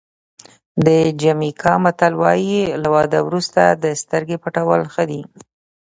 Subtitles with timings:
[0.85, 0.87] د
[1.21, 5.21] جمیکا متل وایي له واده وروسته د سترګې پټول ښه دي.